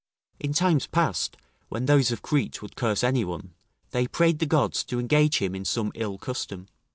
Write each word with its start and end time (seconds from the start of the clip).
In 0.39 0.51
times 0.53 0.87
past, 0.87 1.37
when 1.69 1.85
those 1.85 2.09
of 2.09 2.23
Crete 2.23 2.63
would 2.63 2.75
curse 2.75 3.03
any 3.03 3.23
one, 3.23 3.53
they 3.91 4.07
prayed 4.07 4.39
the 4.39 4.47
gods 4.47 4.83
to 4.85 4.99
engage 4.99 5.37
him 5.37 5.53
in 5.53 5.63
some 5.63 5.91
ill 5.93 6.17
custom. 6.17 6.67